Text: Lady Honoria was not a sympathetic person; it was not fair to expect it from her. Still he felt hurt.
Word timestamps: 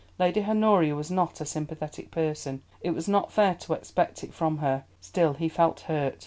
Lady 0.17 0.43
Honoria 0.43 0.95
was 0.95 1.11
not 1.11 1.39
a 1.41 1.45
sympathetic 1.45 2.09
person; 2.09 2.63
it 2.81 2.89
was 2.89 3.07
not 3.07 3.31
fair 3.31 3.53
to 3.53 3.73
expect 3.73 4.23
it 4.23 4.33
from 4.33 4.57
her. 4.57 4.83
Still 4.99 5.33
he 5.33 5.47
felt 5.47 5.81
hurt. 5.81 6.17